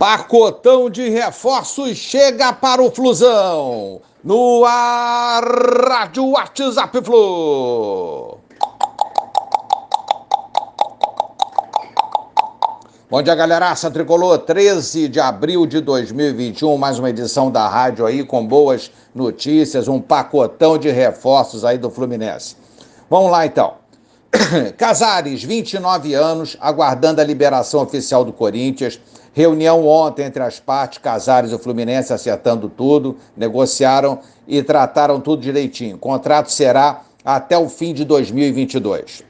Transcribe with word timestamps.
Pacotão 0.00 0.88
de 0.88 1.10
reforços 1.10 1.94
chega 1.98 2.54
para 2.54 2.80
o 2.80 2.90
Flusão. 2.90 4.00
No 4.24 4.64
ar, 4.64 5.44
Rádio 5.44 6.26
WhatsApp 6.30 7.04
Flu. 7.04 8.38
Bom 13.10 13.20
dia, 13.20 13.34
galeraça 13.34 13.90
tricolor. 13.90 14.38
13 14.38 15.06
de 15.06 15.20
abril 15.20 15.66
de 15.66 15.82
2021, 15.82 16.78
mais 16.78 16.98
uma 16.98 17.10
edição 17.10 17.50
da 17.50 17.68
rádio 17.68 18.06
aí 18.06 18.24
com 18.24 18.46
boas 18.46 18.90
notícias, 19.14 19.86
um 19.86 20.00
pacotão 20.00 20.78
de 20.78 20.90
reforços 20.90 21.62
aí 21.62 21.76
do 21.76 21.90
Fluminense. 21.90 22.56
Vamos 23.10 23.30
lá 23.30 23.44
então. 23.44 23.79
Casares, 24.76 25.42
29 25.42 26.14
anos, 26.14 26.56
aguardando 26.60 27.20
a 27.20 27.24
liberação 27.24 27.82
oficial 27.82 28.24
do 28.24 28.32
Corinthians. 28.32 29.00
Reunião 29.32 29.86
ontem 29.86 30.24
entre 30.24 30.42
as 30.42 30.58
partes, 30.58 30.98
Casares 30.98 31.52
e 31.52 31.54
o 31.54 31.58
Fluminense 31.58 32.12
acertando 32.12 32.68
tudo, 32.68 33.16
negociaram 33.36 34.20
e 34.46 34.62
trataram 34.62 35.20
tudo 35.20 35.42
direitinho. 35.42 35.96
O 35.96 35.98
contrato 35.98 36.50
será 36.50 37.02
até 37.24 37.56
o 37.56 37.68
fim 37.68 37.94
de 37.94 38.04
2022. 38.04 39.24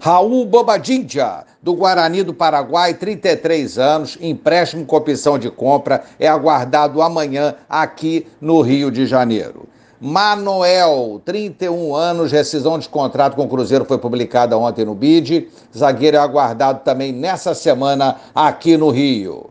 Raul 0.00 0.44
Bobadinha, 0.46 1.44
do 1.62 1.74
Guarani 1.74 2.22
do 2.22 2.34
Paraguai, 2.34 2.94
33 2.94 3.78
anos, 3.78 4.18
empréstimo 4.20 4.84
com 4.84 4.96
opção 4.96 5.38
de 5.38 5.50
compra, 5.50 6.02
é 6.18 6.26
aguardado 6.26 7.00
amanhã 7.00 7.54
aqui 7.68 8.26
no 8.40 8.60
Rio 8.62 8.90
de 8.90 9.06
Janeiro. 9.06 9.68
Manoel, 10.04 11.22
31 11.24 11.94
anos, 11.94 12.32
rescisão 12.32 12.76
de 12.76 12.88
contrato 12.88 13.36
com 13.36 13.44
o 13.44 13.48
Cruzeiro 13.48 13.84
foi 13.84 13.98
publicada 13.98 14.58
ontem 14.58 14.84
no 14.84 14.96
BID. 14.96 15.48
Zagueiro 15.72 16.16
é 16.16 16.20
aguardado 16.20 16.80
também 16.80 17.12
nessa 17.12 17.54
semana 17.54 18.16
aqui 18.34 18.76
no 18.76 18.90
Rio. 18.90 19.50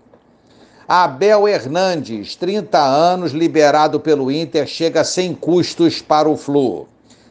Abel 0.86 1.48
Hernandes, 1.48 2.36
30 2.36 2.78
anos, 2.78 3.32
liberado 3.32 3.98
pelo 3.98 4.30
Inter, 4.30 4.68
chega 4.68 5.06
sem 5.06 5.34
custos 5.34 6.02
para 6.02 6.28
o 6.28 6.36
Flu. 6.36 6.86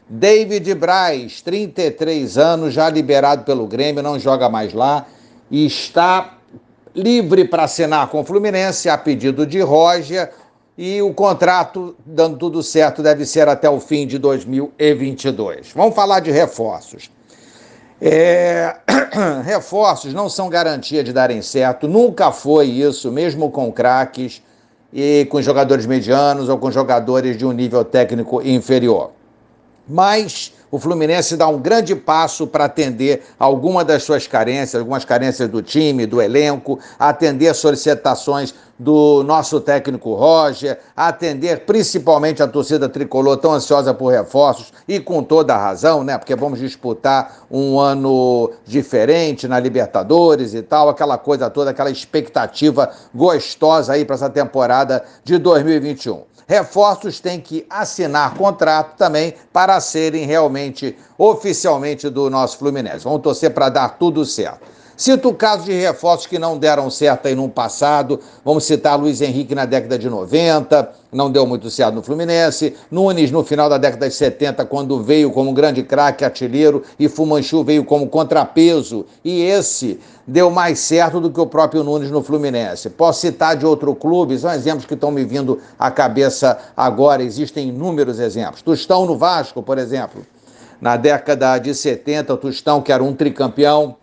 David 0.09 0.75
Braz, 0.75 1.43
33 1.43 2.39
anos, 2.39 2.73
já 2.73 2.89
liberado 2.89 3.45
pelo 3.45 3.67
Grêmio, 3.67 4.03
não 4.03 4.19
joga 4.19 4.49
mais 4.49 4.73
lá 4.73 5.05
e 5.51 5.67
está 5.67 6.39
livre 6.95 7.45
para 7.45 7.65
assinar 7.65 8.09
com 8.09 8.21
o 8.21 8.25
Fluminense 8.25 8.89
a 8.89 8.97
pedido 8.97 9.47
de 9.47 9.61
Roger 9.61 10.33
e 10.83 11.03
o 11.03 11.13
contrato, 11.13 11.95
dando 12.07 12.39
tudo 12.39 12.63
certo, 12.63 13.03
deve 13.03 13.27
ser 13.27 13.47
até 13.47 13.69
o 13.69 13.79
fim 13.79 14.07
de 14.07 14.17
2022. 14.17 15.73
Vamos 15.75 15.95
falar 15.95 16.21
de 16.21 16.31
reforços. 16.31 17.11
É... 18.01 18.77
reforços 19.45 20.15
não 20.15 20.31
são 20.31 20.49
garantia 20.49 21.05
de 21.05 21.13
darem 21.13 21.43
certo, 21.43 21.87
nunca 21.87 22.33
foi 22.33 22.65
isso, 22.65 23.13
mesmo 23.13 23.51
com 23.51 23.71
craques 23.71 24.43
e 24.91 25.27
com 25.27 25.43
jogadores 25.43 25.85
medianos 25.85 26.49
ou 26.49 26.57
com 26.57 26.71
jogadores 26.71 27.37
de 27.37 27.45
um 27.45 27.53
nível 27.53 27.85
técnico 27.85 28.41
inferior. 28.41 29.11
Mas 29.87 30.55
o 30.71 30.79
Fluminense 30.79 31.37
dá 31.37 31.49
um 31.49 31.59
grande 31.59 31.95
passo 31.97 32.47
para 32.47 32.65
atender 32.65 33.23
alguma 33.39 33.85
das 33.85 34.05
suas 34.05 34.27
carências, 34.27 34.81
algumas 34.81 35.05
carências 35.05 35.49
do 35.49 35.61
time, 35.61 36.07
do 36.07 36.23
elenco, 36.23 36.79
atender 36.99 37.53
solicitações 37.55 38.55
do 38.81 39.23
nosso 39.23 39.61
técnico 39.61 40.15
Roger, 40.15 40.79
atender 40.97 41.67
principalmente 41.67 42.43
a 42.43 42.49
torcida 42.49 42.89
tricolor 42.89 43.37
tão 43.37 43.53
ansiosa 43.53 43.93
por 43.93 44.11
reforços 44.11 44.73
e 44.89 44.99
com 44.99 45.23
toda 45.23 45.55
a 45.55 45.59
razão, 45.59 46.03
né? 46.03 46.17
Porque 46.17 46.35
vamos 46.35 46.59
disputar 46.59 47.45
um 47.51 47.79
ano 47.79 48.51
diferente 48.65 49.47
na 49.47 49.61
Libertadores 49.61 50.55
e 50.55 50.63
tal, 50.63 50.89
aquela 50.89 51.19
coisa 51.19 51.51
toda, 51.51 51.73
aquela 51.73 51.91
expectativa 51.91 52.91
gostosa 53.15 53.93
aí 53.93 54.07
para 54.07 54.15
essa 54.15 54.31
temporada 54.31 55.05
de 55.23 55.37
2021 55.37 56.31
reforços 56.49 57.21
têm 57.21 57.39
que 57.39 57.65
assinar 57.71 58.35
contrato 58.35 58.97
também 58.97 59.35
para 59.53 59.79
serem 59.79 60.27
realmente 60.27 60.97
oficialmente 61.17 62.11
do 62.11 62.29
nosso 62.29 62.59
Fluminense. 62.59 63.05
Vamos 63.05 63.23
torcer 63.23 63.55
para 63.55 63.69
dar 63.69 63.91
tudo 63.91 64.25
certo. 64.25 64.80
Cito 65.01 65.33
casos 65.33 65.65
de 65.65 65.73
reforços 65.73 66.27
que 66.27 66.39
não 66.39 66.59
deram 66.59 66.91
certo 66.91 67.27
aí 67.27 67.35
no 67.35 67.49
passado. 67.49 68.21
Vamos 68.45 68.65
citar 68.65 69.01
Luiz 69.01 69.23
Henrique 69.23 69.55
na 69.55 69.65
década 69.65 69.99
de 69.99 70.11
90, 70.11 70.93
não 71.11 71.31
deu 71.31 71.47
muito 71.47 71.71
certo 71.71 71.95
no 71.95 72.03
Fluminense. 72.03 72.77
Nunes 72.91 73.31
no 73.31 73.43
final 73.43 73.67
da 73.71 73.79
década 73.79 74.11
de 74.11 74.15
70, 74.15 74.63
quando 74.67 75.03
veio 75.03 75.31
como 75.31 75.55
grande 75.55 75.83
craque 75.83 76.23
artilheiro, 76.23 76.83
e 76.99 77.09
Fumanchu 77.09 77.65
veio 77.65 77.83
como 77.83 78.09
contrapeso. 78.09 79.07
E 79.25 79.41
esse 79.41 79.99
deu 80.27 80.51
mais 80.51 80.79
certo 80.81 81.19
do 81.19 81.31
que 81.31 81.41
o 81.41 81.47
próprio 81.47 81.83
Nunes 81.83 82.11
no 82.11 82.23
Fluminense. 82.23 82.91
Posso 82.91 83.23
citar 83.23 83.57
de 83.57 83.65
outro 83.65 83.95
clube, 83.95 84.39
são 84.39 84.53
exemplos 84.53 84.85
que 84.85 84.93
estão 84.93 85.11
me 85.11 85.25
vindo 85.25 85.59
à 85.79 85.91
cabeça 85.91 86.59
agora, 86.77 87.23
existem 87.23 87.71
inúmeros 87.71 88.21
exemplos. 88.21 88.61
Tostão 88.61 89.07
no 89.07 89.17
Vasco, 89.17 89.63
por 89.63 89.79
exemplo. 89.79 90.27
Na 90.79 90.99
década 90.99 91.57
de 91.57 91.75
70, 91.75 92.35
o 92.35 92.37
Tostão, 92.37 92.83
que 92.83 92.93
era 92.93 93.03
um 93.03 93.15
tricampeão, 93.15 93.97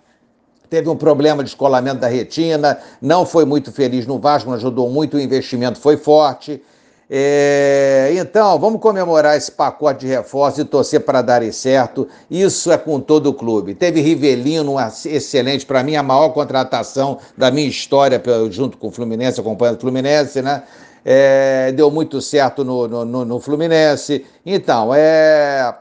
teve 0.69 0.89
um 0.89 0.95
problema 0.95 1.43
de 1.43 1.49
escolamento 1.49 1.99
da 1.99 2.07
retina, 2.07 2.77
não 3.01 3.25
foi 3.25 3.45
muito 3.45 3.71
feliz 3.71 4.05
no 4.05 4.19
Vasco, 4.19 4.49
não 4.49 4.57
ajudou 4.57 4.89
muito, 4.89 5.17
o 5.17 5.19
investimento 5.19 5.79
foi 5.79 5.97
forte. 5.97 6.61
É, 7.09 8.11
então, 8.17 8.59
vamos 8.59 8.81
comemorar 8.81 9.37
esse 9.37 9.49
pacote 9.49 10.01
de 10.01 10.07
reforços 10.07 10.59
e 10.59 10.65
torcer 10.65 10.99
para 11.01 11.21
darem 11.21 11.51
certo. 11.51 12.07
Isso 12.29 12.71
é 12.71 12.77
com 12.77 12.99
todo 12.99 13.27
o 13.27 13.33
clube. 13.33 13.73
Teve 13.73 14.01
Rivelino, 14.01 14.75
excelente, 15.05 15.65
para 15.65 15.83
mim, 15.83 15.95
a 15.95 16.03
maior 16.03 16.29
contratação 16.29 17.17
da 17.37 17.49
minha 17.49 17.67
história, 17.67 18.21
junto 18.49 18.77
com 18.77 18.87
o 18.87 18.91
Fluminense, 18.91 19.39
acompanhando 19.39 19.77
o 19.77 19.81
Fluminense, 19.81 20.41
né? 20.41 20.63
É, 21.05 21.71
deu 21.71 21.89
muito 21.89 22.19
certo 22.19 22.65
no, 22.65 22.85
no, 23.05 23.23
no, 23.23 23.39
Fluminense. 23.39 24.25
Então, 24.45 24.93
é, 24.93 25.73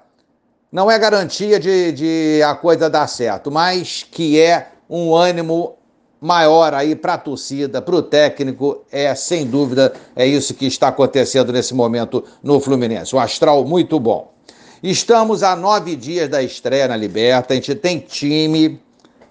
não 0.70 0.88
é 0.88 0.96
garantia 0.96 1.58
de, 1.58 1.90
de 1.90 2.42
a 2.44 2.54
coisa 2.54 2.88
dar 2.88 3.08
certo, 3.08 3.50
mas 3.50 4.06
que 4.08 4.40
é 4.40 4.68
um 4.88 5.14
ânimo 5.14 5.74
maior 6.20 6.74
aí 6.74 6.96
para 6.96 7.14
a 7.14 7.18
torcida, 7.18 7.82
para 7.82 7.94
o 7.94 8.02
técnico, 8.02 8.84
é 8.90 9.14
sem 9.14 9.46
dúvida, 9.46 9.92
é 10.14 10.26
isso 10.26 10.54
que 10.54 10.66
está 10.66 10.88
acontecendo 10.88 11.52
nesse 11.52 11.74
momento 11.74 12.24
no 12.42 12.58
Fluminense. 12.60 13.14
Um 13.14 13.18
astral 13.18 13.64
muito 13.64 14.00
bom. 14.00 14.32
Estamos 14.82 15.42
a 15.42 15.56
nove 15.56 15.96
dias 15.96 16.28
da 16.28 16.42
estreia 16.42 16.88
na 16.88 16.96
Liberta, 16.96 17.54
a 17.54 17.56
gente 17.56 17.74
tem 17.74 17.98
time 17.98 18.80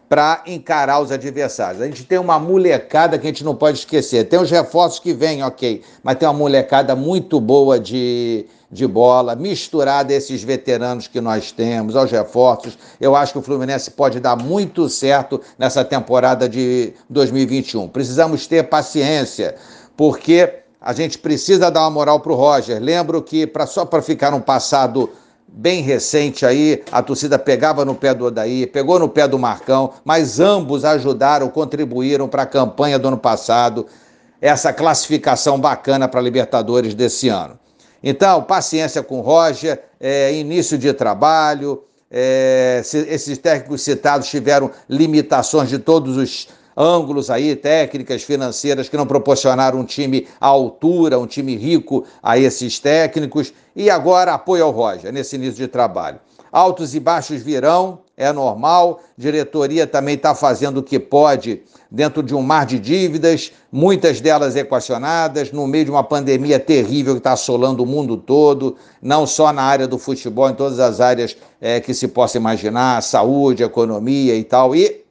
para 0.08 0.44
encarar 0.46 1.00
os 1.00 1.12
adversários. 1.12 1.82
A 1.82 1.86
gente 1.86 2.04
tem 2.04 2.20
uma 2.20 2.40
molecada 2.40 3.18
que 3.18 3.26
a 3.26 3.30
gente 3.30 3.44
não 3.44 3.56
pode 3.56 3.80
esquecer. 3.80 4.26
Tem 4.26 4.40
os 4.40 4.52
reforços 4.52 5.00
que 5.00 5.14
vêm, 5.14 5.44
ok, 5.44 5.82
mas 6.04 6.18
tem 6.18 6.28
uma 6.28 6.34
molecada 6.34 6.96
muito 6.96 7.40
boa 7.40 7.80
de, 7.80 8.46
de 8.72 8.86
bola, 8.86 9.36
misturada 9.36 10.14
a 10.14 10.16
esses 10.16 10.44
veteranos 10.44 11.08
que 11.08 11.20
nós 11.20 11.52
temos, 11.52 11.96
aos 11.96 12.12
reforços. 12.12 12.78
Eu 13.02 13.16
acho 13.16 13.34
que 13.34 13.40
o 13.40 13.42
Fluminense 13.42 13.90
pode 13.92 14.20
dar 14.20 14.36
muito 14.36 14.88
certo 14.90 15.42
nessa 15.58 15.84
temporada 15.84 16.48
de 16.48 16.94
2021. 17.10 17.88
Precisamos 17.90 18.46
ter 18.46 18.64
paciência, 18.64 19.56
porque 19.98 20.54
a 20.80 20.94
gente 20.94 21.18
precisa 21.18 21.72
dar 21.72 21.82
uma 21.82 21.90
moral 21.90 22.20
para 22.20 22.32
o 22.32 22.36
Roger. 22.36 22.80
Lembro 22.80 23.24
que, 23.24 23.48
pra, 23.48 23.66
só 23.66 23.86
para 23.86 24.04
ficar 24.04 24.30
no 24.30 24.40
passado 24.40 25.10
bem 25.58 25.82
recente 25.82 26.46
aí, 26.46 26.84
a 26.92 27.02
torcida 27.02 27.40
pegava 27.40 27.86
no 27.86 27.96
pé 27.96 28.14
do 28.14 28.26
Odaí, 28.26 28.68
pegou 28.68 29.00
no 29.00 29.08
pé 29.08 29.26
do 29.26 29.40
Marcão, 29.40 29.94
mas 30.04 30.40
ambos 30.40 30.84
ajudaram, 30.84 31.48
contribuíram 31.48 32.28
para 32.28 32.44
a 32.44 32.46
campanha 32.46 33.00
do 33.00 33.08
ano 33.08 33.18
passado, 33.18 33.88
essa 34.42 34.74
classificação 34.74 35.58
bacana 35.58 36.10
para 36.10 36.20
a 36.20 36.24
Libertadores 36.24 36.94
desse 36.94 37.30
ano. 37.30 37.58
Então, 38.04 38.44
paciência 38.44 39.02
com 39.02 39.20
o 39.20 39.22
Roger, 39.22 39.82
é, 40.00 40.34
início 40.34 40.78
de 40.78 40.92
trabalho, 40.92 41.82
é, 42.12 42.82
esses 42.84 43.38
técnicos 43.38 43.82
citados 43.82 44.28
tiveram 44.28 44.70
limitações 44.90 45.70
de 45.70 45.80
todos 45.80 46.18
os 46.18 46.50
ângulos 46.75 47.30
aí, 47.30 47.56
técnicas 47.56 48.24
financeiras 48.24 48.89
que 48.89 48.98
não 48.98 49.06
proporcionaram 49.06 49.80
um 49.80 49.86
time 49.86 50.27
à 50.39 50.48
altura, 50.48 51.19
um 51.19 51.27
time 51.27 51.56
rico 51.56 52.06
a 52.22 52.38
esses 52.38 52.80
técnicos. 52.80 53.54
E 53.75 53.89
agora 53.89 54.33
apoio 54.33 54.66
ao 54.66 54.72
Roger 54.72 55.12
nesse 55.12 55.36
início 55.36 55.56
de 55.56 55.68
trabalho. 55.68 56.19
Altos 56.51 56.95
e 56.95 57.01
baixos 57.01 57.42
virão, 57.42 58.00
é 58.16 58.31
normal. 58.31 59.01
Diretoria 59.18 59.86
também 59.86 60.16
está 60.16 60.33
fazendo 60.33 60.77
o 60.77 60.83
que 60.83 60.98
pode 60.98 61.62
dentro 61.92 62.24
de 62.24 62.33
um 62.33 62.42
mar 62.42 62.66
de 62.66 62.80
dívidas, 62.80 63.51
muitas 63.72 64.22
delas 64.22 64.56
equacionadas, 64.56 65.51
no 65.51 65.68
meio 65.68 65.86
de 65.86 65.92
uma 65.92 66.04
pandemia 66.04 66.60
terrível 66.60 67.13
que 67.13 67.19
está 67.19 67.33
assolando 67.33 67.83
o 67.83 67.86
mundo 67.86 68.16
todo, 68.16 68.77
não 69.01 69.27
só 69.27 69.51
na 69.51 69.63
área 69.63 69.88
do 69.88 69.98
futebol, 69.98 70.50
em 70.50 70.54
todas 70.54 70.80
as 70.80 71.01
áreas 71.01 71.36
é, 71.60 71.80
que 71.81 71.94
se 71.94 72.07
possa 72.07 72.38
imaginar, 72.38 73.01
saúde, 73.04 73.63
economia 73.63 74.36
e 74.36 74.44
tal. 74.44 74.75
E 74.75 75.05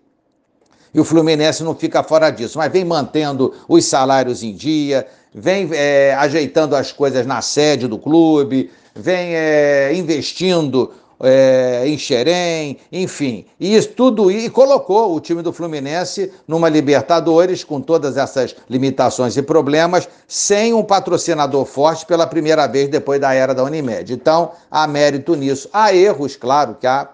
e 0.94 1.00
o 1.00 1.05
Fluminense 1.05 1.64
não 1.64 1.75
fica 1.75 2.02
fora 2.02 2.31
disso, 2.31 2.56
mas 2.56 2.73
vem 2.73 2.85
mantendo 2.85 3.52
os 3.69 3.85
salários 3.85 4.43
em 4.43 4.55
dia, 4.55 5.06
vem 5.35 5.69
é, 5.73 6.14
ajeitando 6.14 6.76
as 6.76 6.93
coisas 6.93 7.26
na 7.26 7.43
sede 7.43 7.88
do 7.88 7.99
clube, 7.99 8.70
vem 8.94 9.35
é, 9.35 9.93
investindo 9.94 10.93
é, 11.20 11.82
em 11.87 11.96
Xerém, 11.99 12.79
enfim. 12.93 13.46
E 13.58 13.75
isso, 13.75 13.88
tudo 13.91 14.31
e 14.31 14.49
colocou 14.50 15.14
o 15.14 15.20
time 15.20 15.43
do 15.43 15.52
Fluminense 15.52 16.32
numa 16.46 16.69
Libertadores 16.69 17.64
com 17.64 17.81
todas 17.81 18.17
essas 18.17 18.55
limitações 18.69 19.37
e 19.37 19.43
problemas, 19.43 20.08
sem 20.29 20.75
um 20.75 20.82
patrocinador 20.82 21.64
forte 21.64 22.06
pela 22.06 22.26
primeira 22.26 22.67
vez 22.67 22.88
depois 22.88 23.20
da 23.20 23.32
era 23.32 23.55
da 23.55 23.64
Unimed. 23.64 24.12
Então, 24.12 24.52
há 24.70 24.87
mérito 24.87 25.35
nisso. 25.35 25.69
Há 25.73 25.94
erros, 25.94 26.37
claro, 26.37 26.76
que 26.79 26.87
há 26.87 27.08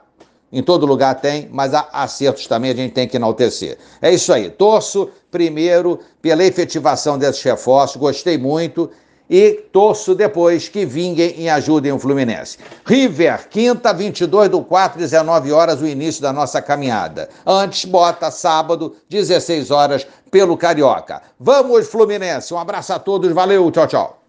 em 0.52 0.62
todo 0.62 0.87
lugar 0.87 1.14
tem, 1.20 1.49
mas 1.52 1.75
há 1.75 1.88
acertos 1.93 2.47
também 2.47 2.70
a 2.70 2.75
gente 2.75 2.93
tem 2.93 3.06
que 3.06 3.17
enaltecer. 3.17 3.79
É 4.02 4.12
isso 4.12 4.32
aí. 4.32 4.50
Torço 4.50 5.11
primeiro 5.31 6.00
pela 6.20 6.44
efetivação 6.44 7.17
desses 7.17 7.43
reforços, 7.43 7.97
gostei 7.97 8.37
muito 8.37 8.91
e 9.31 9.52
torço 9.73 10.12
depois 10.12 10.69
que 10.69 10.85
vinguem 10.85 11.35
e 11.38 11.49
ajudem 11.49 11.93
o 11.93 11.99
Fluminense. 12.00 12.58
River, 12.85 13.49
quinta, 13.49 13.93
22 13.94 14.49
do 14.49 14.61
4, 14.62 14.99
19 14.99 15.52
horas, 15.52 15.81
o 15.81 15.87
início 15.87 16.20
da 16.20 16.32
nossa 16.32 16.61
caminhada. 16.61 17.29
Antes, 17.47 17.85
bota 17.85 18.29
sábado, 18.32 18.97
16 19.08 19.70
horas, 19.70 20.05
pelo 20.32 20.56
Carioca. 20.56 21.23
Vamos, 21.38 21.87
Fluminense. 21.87 22.52
Um 22.52 22.58
abraço 22.58 22.93
a 22.93 22.99
todos, 22.99 23.31
valeu, 23.31 23.70
tchau, 23.70 23.87
tchau. 23.87 24.19